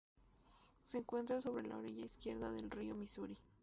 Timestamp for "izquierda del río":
2.05-2.95